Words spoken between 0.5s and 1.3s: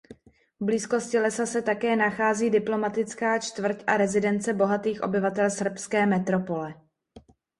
V blízkosti